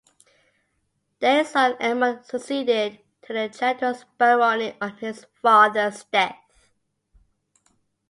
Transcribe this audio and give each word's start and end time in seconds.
Their 1.19 1.45
son 1.45 1.75
Edmund 1.79 2.25
succeeded 2.25 3.01
to 3.21 3.33
the 3.33 3.49
Chandos 3.49 4.03
barony 4.17 4.75
on 4.81 4.97
his 4.97 5.27
father's 5.43 6.05
death. 6.05 6.39